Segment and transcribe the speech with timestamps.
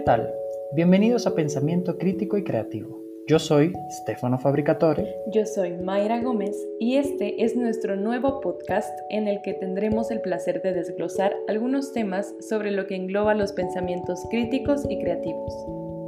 [0.00, 0.34] ¿qué tal?
[0.72, 3.02] Bienvenidos a Pensamiento Crítico y Creativo.
[3.28, 5.14] Yo soy Stefano Fabricatore.
[5.26, 10.22] Yo soy Mayra Gómez y este es nuestro nuevo podcast en el que tendremos el
[10.22, 15.52] placer de desglosar algunos temas sobre lo que engloba los pensamientos críticos y creativos.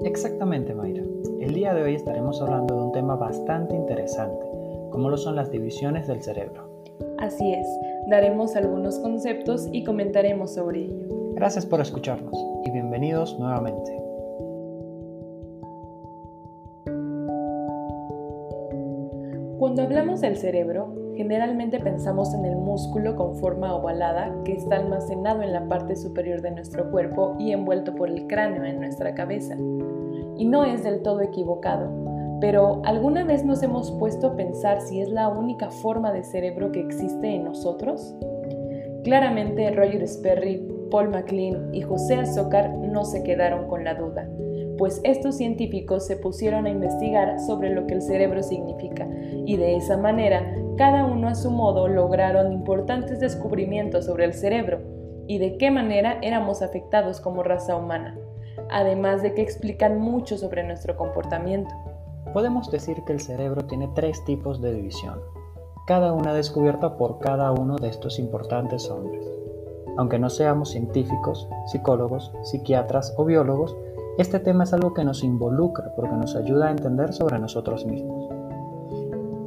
[0.07, 1.03] Exactamente, Mayra.
[1.43, 4.47] El día de hoy estaremos hablando de un tema bastante interesante,
[4.91, 6.83] como lo son las divisiones del cerebro.
[7.19, 7.67] Así es,
[8.09, 11.22] daremos algunos conceptos y comentaremos sobre ello.
[11.43, 12.33] Gracias por escucharnos
[12.65, 14.01] y bienvenidos nuevamente.
[19.59, 25.43] Cuando hablamos del cerebro, generalmente pensamos en el músculo con forma ovalada que está almacenado
[25.43, 29.57] en la parte superior de nuestro cuerpo y envuelto por el cráneo en nuestra cabeza.
[30.37, 31.91] Y no es del todo equivocado,
[32.41, 36.71] pero ¿alguna vez nos hemos puesto a pensar si es la única forma de cerebro
[36.71, 38.15] que existe en nosotros?
[39.03, 44.29] Claramente Roger Sperry, Paul MacLean y José Azócar no se quedaron con la duda,
[44.77, 49.09] pues estos científicos se pusieron a investigar sobre lo que el cerebro significa
[49.47, 54.81] y de esa manera cada uno a su modo lograron importantes descubrimientos sobre el cerebro
[55.27, 58.19] y de qué manera éramos afectados como raza humana,
[58.71, 61.75] además de que explican mucho sobre nuestro comportamiento.
[62.35, 65.21] Podemos decir que el cerebro tiene tres tipos de división,
[65.87, 69.42] cada una descubierta por cada uno de estos importantes hombres.
[69.97, 73.77] Aunque no seamos científicos, psicólogos, psiquiatras o biólogos,
[74.19, 78.29] este tema es algo que nos involucra porque nos ayuda a entender sobre nosotros mismos.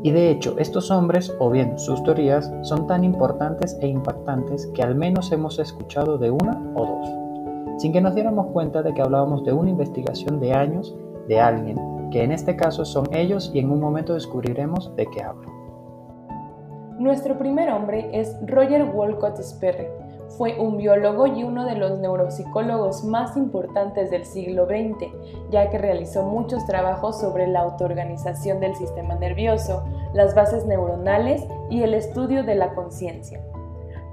[0.04, 4.84] Y de hecho, estos hombres, o bien sus teorías, son tan importantes e impactantes que
[4.84, 9.02] al menos hemos escuchado de una o dos, sin que nos diéramos cuenta de que
[9.02, 10.96] hablábamos de una investigación de años
[11.28, 15.24] de alguien, que en este caso son ellos y en un momento descubriremos de qué
[15.24, 15.52] hablo.
[17.00, 19.88] Nuestro primer hombre es Roger Wolcott Sperry,
[20.38, 25.12] fue un biólogo y uno de los neuropsicólogos más importantes del siglo XX,
[25.50, 31.84] ya que realizó muchos trabajos sobre la autoorganización del sistema nervioso, las bases neuronales y
[31.84, 33.42] el estudio de la conciencia.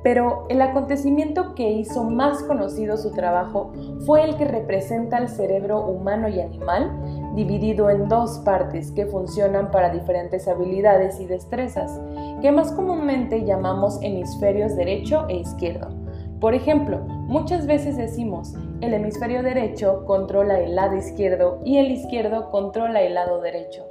[0.02, 3.72] Pero el acontecimiento que hizo más conocido su trabajo
[4.04, 6.90] fue el que representa al cerebro humano y animal,
[7.36, 12.00] dividido en dos partes que funcionan para diferentes habilidades y destrezas,
[12.40, 16.01] que más comúnmente llamamos hemisferios derecho e izquierdo.
[16.42, 16.98] Por ejemplo,
[17.28, 23.14] muchas veces decimos, el hemisferio derecho controla el lado izquierdo y el izquierdo controla el
[23.14, 23.86] lado derecho.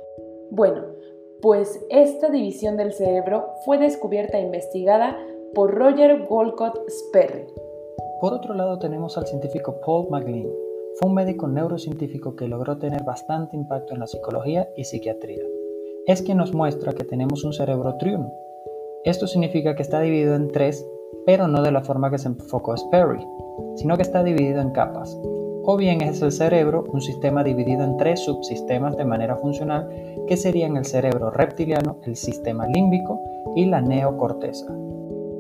[0.50, 0.84] Bueno,
[1.42, 5.18] pues esta división del cerebro fue descubierta e investigada
[5.56, 7.48] por Roger Wolcott Sperry.
[8.20, 10.52] Por otro lado tenemos al científico Paul MacLean.
[11.00, 15.46] Fue un médico neurocientífico que logró tener bastante impacto en la psicología y psiquiatría.
[16.06, 18.30] Es quien nos muestra que tenemos un cerebro triuno.
[19.06, 20.86] Esto significa que está dividido en tres
[21.26, 23.26] pero no de la forma que se enfocó Sperry,
[23.76, 25.20] sino que está dividido en capas.
[25.64, 29.88] O bien es el cerebro un sistema dividido en tres subsistemas de manera funcional,
[30.28, 33.22] que serían el cerebro reptiliano, el sistema límbico
[33.56, 34.68] y la neocorteza.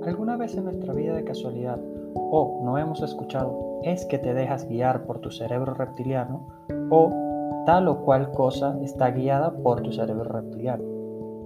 [0.05, 1.79] ¿Alguna vez en nuestra vida de casualidad
[2.15, 6.47] o no hemos escuchado es que te dejas guiar por tu cerebro reptiliano
[6.89, 7.11] o
[7.65, 10.83] tal o cual cosa está guiada por tu cerebro reptiliano?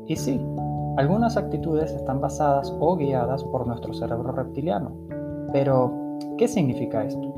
[0.08, 0.40] Y sí,
[0.98, 4.92] algunas actitudes están basadas o guiadas por nuestro cerebro reptiliano.
[5.52, 5.92] Pero,
[6.38, 7.34] ¿qué significa esto?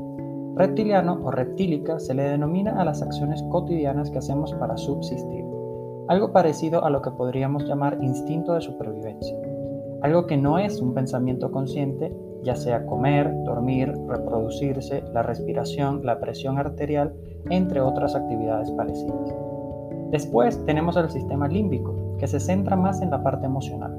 [0.54, 5.44] Reptiliano o reptílica se le denomina a las acciones cotidianas que hacemos para subsistir,
[6.08, 9.36] algo parecido a lo que podríamos llamar instinto de supervivencia,
[10.02, 16.20] algo que no es un pensamiento consciente, ya sea comer, dormir, reproducirse, la respiración, la
[16.20, 17.12] presión arterial,
[17.50, 19.34] entre otras actividades parecidas.
[20.10, 23.98] Después tenemos el sistema límbico, que se centra más en la parte emocional,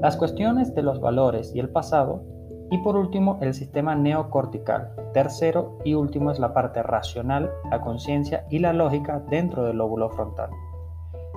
[0.00, 2.22] las cuestiones de los valores y el pasado,
[2.70, 4.92] y por último el sistema neocortical.
[5.12, 10.10] Tercero y último es la parte racional, la conciencia y la lógica dentro del lóbulo
[10.10, 10.50] frontal.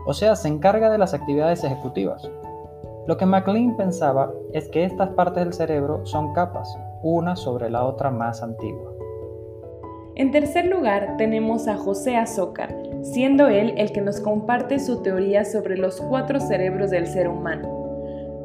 [0.06, 2.30] O sea, se encarga de las actividades ejecutivas.
[3.08, 7.84] Lo que MacLean pensaba es que estas partes del cerebro son capas, una sobre la
[7.86, 8.92] otra más antigua.
[10.16, 15.46] En tercer lugar tenemos a José Azócar, siendo él el que nos comparte su teoría
[15.46, 17.82] sobre los cuatro cerebros del ser humano.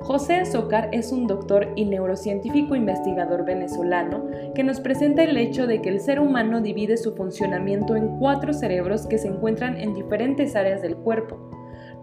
[0.01, 4.25] José Azócar es un doctor y neurocientífico investigador venezolano
[4.55, 8.53] que nos presenta el hecho de que el ser humano divide su funcionamiento en cuatro
[8.53, 11.51] cerebros que se encuentran en diferentes áreas del cuerpo,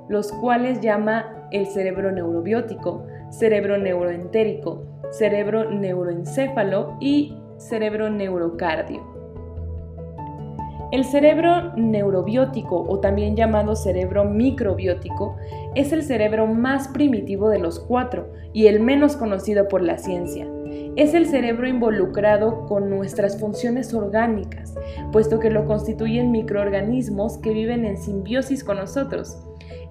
[0.09, 9.12] los cuales llama el cerebro neurobiótico, cerebro neuroentérico, cerebro neuroencéfalo y cerebro neurocardio.
[10.93, 15.37] El cerebro neurobiótico o también llamado cerebro microbiótico
[15.73, 20.47] es el cerebro más primitivo de los cuatro y el menos conocido por la ciencia.
[20.95, 24.75] Es el cerebro involucrado con nuestras funciones orgánicas,
[25.11, 29.43] puesto que lo constituyen microorganismos que viven en simbiosis con nosotros.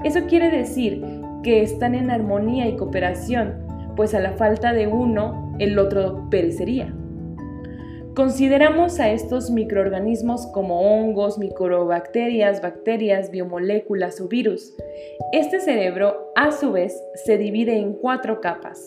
[0.05, 1.05] Eso quiere decir
[1.43, 3.67] que están en armonía y cooperación,
[3.97, 6.95] pues a la falta de uno, el otro perecería.
[8.15, 14.77] Consideramos a estos microorganismos como hongos, microbacterias, bacterias, biomoléculas o virus.
[15.33, 18.87] Este cerebro, a su vez, se divide en cuatro capas.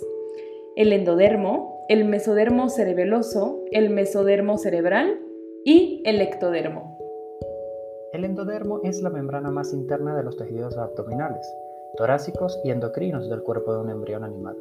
[0.76, 5.20] El endodermo, el mesodermo cerebeloso, el mesodermo cerebral
[5.64, 7.00] y el ectodermo.
[8.14, 11.52] El endodermo es la membrana más interna de los tejidos abdominales,
[11.98, 14.56] torácicos y endocrinos del cuerpo de un embrión animal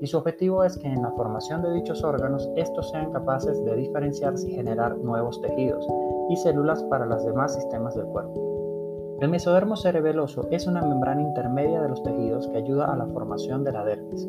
[0.00, 3.76] y su objetivo es que en la formación de dichos órganos estos sean capaces de
[3.76, 5.86] diferenciarse y generar nuevos tejidos
[6.28, 8.46] y células para los demás sistemas del cuerpo.
[9.20, 13.64] El mesodermo cerebeloso es una membrana intermedia de los tejidos que ayuda a la formación
[13.64, 14.28] de la dermis.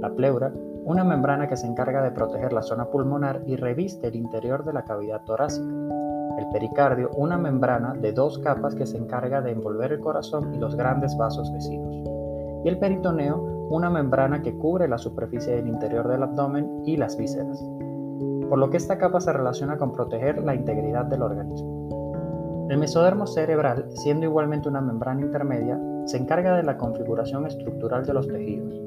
[0.00, 0.52] La pleura,
[0.84, 4.74] una membrana que se encarga de proteger la zona pulmonar y reviste el interior de
[4.74, 5.66] la cavidad torácica.
[6.38, 10.58] El pericardio, una membrana de dos capas que se encarga de envolver el corazón y
[10.58, 11.94] los grandes vasos vecinos.
[12.62, 17.16] Y el peritoneo, una membrana que cubre la superficie del interior del abdomen y las
[17.16, 17.62] vísceras,
[18.48, 22.66] por lo que esta capa se relaciona con proteger la integridad del organismo.
[22.70, 28.14] El mesodermo cerebral, siendo igualmente una membrana intermedia, se encarga de la configuración estructural de
[28.14, 28.80] los tejidos,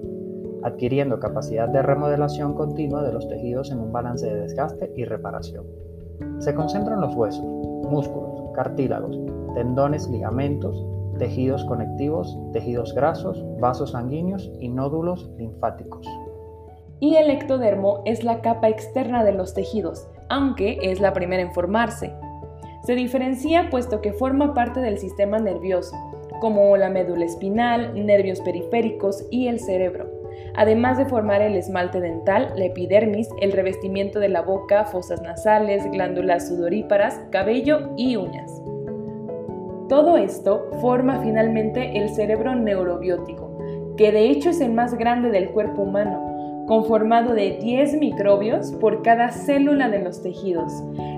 [0.63, 5.65] adquiriendo capacidad de remodelación continua de los tejidos en un balance de desgaste y reparación.
[6.39, 7.43] Se concentra en los huesos,
[7.89, 9.17] músculos, cartílagos,
[9.55, 10.85] tendones, ligamentos,
[11.19, 16.07] tejidos conectivos, tejidos grasos, vasos sanguíneos y nódulos linfáticos.
[16.99, 21.53] Y el ectodermo es la capa externa de los tejidos, aunque es la primera en
[21.53, 22.13] formarse.
[22.85, 25.95] Se diferencia puesto que forma parte del sistema nervioso,
[26.41, 30.09] como la médula espinal, nervios periféricos y el cerebro,
[30.55, 35.89] además de formar el esmalte dental, la epidermis, el revestimiento de la boca, fosas nasales,
[35.91, 38.51] glándulas sudoríparas, cabello y uñas.
[39.89, 43.57] Todo esto forma finalmente el cerebro neurobiótico,
[43.97, 49.01] que de hecho es el más grande del cuerpo humano, conformado de 10 microbios por
[49.01, 50.71] cada célula de los tejidos.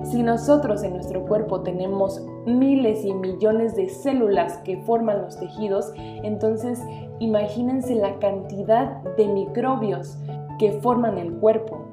[0.03, 5.91] Si nosotros en nuestro cuerpo tenemos miles y millones de células que forman los tejidos,
[6.23, 6.81] entonces
[7.19, 10.17] imagínense la cantidad de microbios
[10.57, 11.90] que forman el cuerpo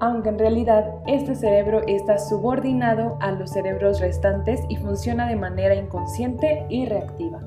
[0.00, 5.74] aunque en realidad este cerebro está subordinado a los cerebros restantes y funciona de manera
[5.74, 7.40] inconsciente y reactiva.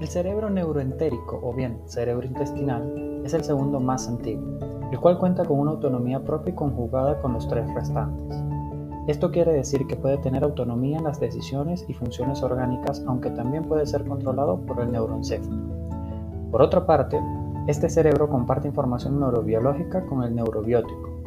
[0.00, 4.58] El cerebro neuroentérico o bien cerebro intestinal es el segundo más antiguo,
[4.90, 8.36] el cual cuenta con una autonomía propia y conjugada con los tres restantes.
[9.06, 13.64] Esto quiere decir que puede tener autonomía en las decisiones y funciones orgánicas, aunque también
[13.64, 15.70] puede ser controlado por el neuroencéfalo.
[16.50, 17.20] Por otra parte,
[17.66, 21.20] este cerebro comparte información neurobiológica con el neurobiótico,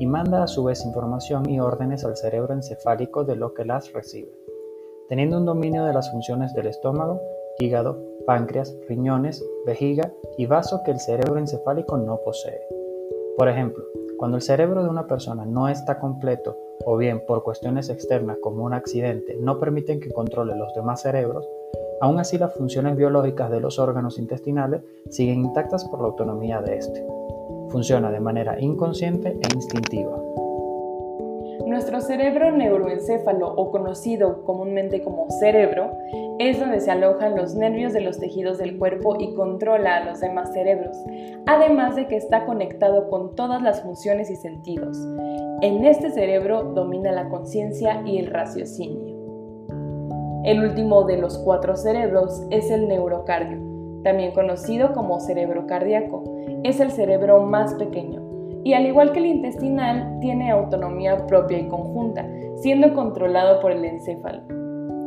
[0.00, 3.92] y manda a su vez información y órdenes al cerebro encefálico de lo que las
[3.92, 4.32] recibe,
[5.10, 7.20] teniendo un dominio de las funciones del estómago,
[7.58, 12.62] hígado, páncreas, riñones, vejiga y vaso que el cerebro encefálico no posee.
[13.36, 13.84] Por ejemplo,
[14.16, 18.64] cuando el cerebro de una persona no está completo o bien por cuestiones externas como
[18.64, 21.46] un accidente no permiten que controle los demás cerebros,
[22.00, 24.80] aún así las funciones biológicas de los órganos intestinales
[25.10, 27.06] siguen intactas por la autonomía de este.
[27.70, 30.20] Funciona de manera inconsciente e instintiva.
[31.66, 35.92] Nuestro cerebro neuroencéfalo, o conocido comúnmente como cerebro,
[36.40, 40.20] es donde se alojan los nervios de los tejidos del cuerpo y controla a los
[40.20, 40.96] demás cerebros,
[41.46, 44.98] además de que está conectado con todas las funciones y sentidos.
[45.60, 49.14] En este cerebro domina la conciencia y el raciocinio.
[50.44, 53.69] El último de los cuatro cerebros es el neurocardio,
[54.02, 56.24] también conocido como cerebro cardíaco.
[56.64, 58.30] Es el cerebro más pequeño
[58.64, 62.26] y al igual que el intestinal tiene autonomía propia y conjunta,
[62.56, 64.42] siendo controlado por el encéfalo.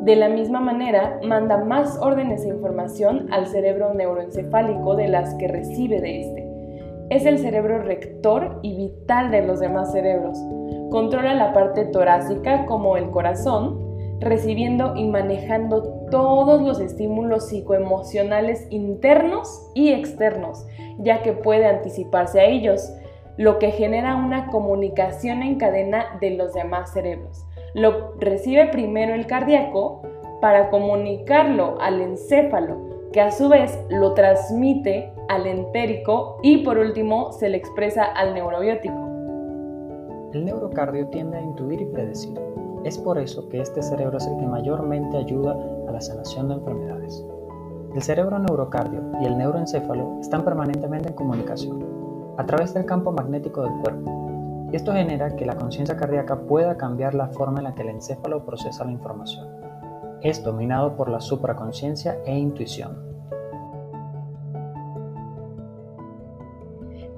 [0.04, 5.48] De la misma manera, manda más órdenes e información al cerebro neuroencefálico de las que
[5.48, 6.54] recibe de este.
[7.10, 10.38] Es el cerebro rector y vital de los demás cerebros.
[10.90, 13.80] Controla la parte torácica como el corazón,
[14.20, 20.68] recibiendo y manejando todos los estímulos psicoemocionales internos y externos,
[21.00, 22.94] ya que puede anticiparse a ellos,
[23.36, 27.48] lo que genera una comunicación en cadena de los demás cerebros.
[27.74, 30.04] Lo recibe primero el cardíaco
[30.40, 37.32] para comunicarlo al encéfalo, que a su vez lo transmite al entérico y por último
[37.32, 39.00] se le expresa al neurobiótico.
[40.32, 42.53] El neurocardio tiende a intuir y predecir
[42.84, 46.56] es por eso que este cerebro es el que mayormente ayuda a la sanación de
[46.56, 47.26] enfermedades.
[47.96, 51.94] El cerebro neurocardio y el neuroencéfalo están permanentemente en comunicación.
[52.36, 54.70] a través del campo magnético del cuerpo.
[54.72, 58.44] Esto genera que la conciencia cardíaca pueda cambiar la forma en la que el encéfalo
[58.44, 59.48] procesa la información.
[60.22, 63.13] Es dominado por la supraconciencia e intuición.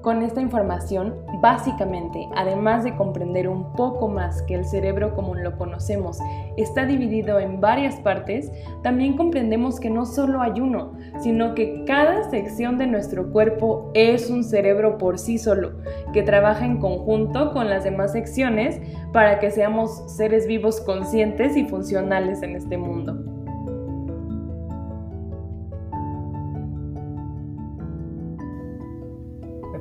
[0.05, 5.57] Con esta información, básicamente, además de comprender un poco más que el cerebro como lo
[5.57, 6.19] conocemos
[6.57, 8.51] está dividido en varias partes,
[8.83, 14.29] también comprendemos que no solo hay uno, sino que cada sección de nuestro cuerpo es
[14.29, 15.71] un cerebro por sí solo,
[16.13, 18.79] que trabaja en conjunto con las demás secciones
[19.11, 23.34] para que seamos seres vivos conscientes y funcionales en este mundo.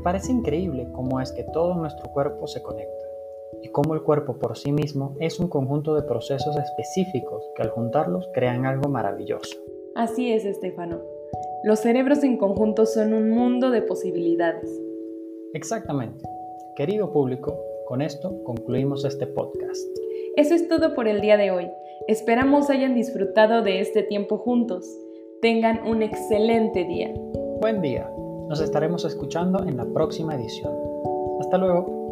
[0.04, 3.06] Parece increíble cómo es que todo nuestro cuerpo se conecta
[3.62, 7.70] y cómo el cuerpo por sí mismo es un conjunto de procesos específicos que al
[7.70, 9.56] juntarlos crean algo maravilloso.
[9.96, 11.00] Así es, Estefano.
[11.64, 14.70] Los cerebros en conjunto son un mundo de posibilidades.
[15.54, 16.22] Exactamente.
[16.76, 19.86] Querido público, con esto concluimos este podcast.
[20.36, 21.70] Eso es todo por el día de hoy.
[22.08, 24.86] Esperamos hayan disfrutado de este tiempo juntos.
[25.40, 27.14] Tengan un excelente día.
[27.60, 28.10] Buen día.
[28.48, 30.72] Nos estaremos escuchando en la próxima edición.
[31.40, 32.03] Hasta luego.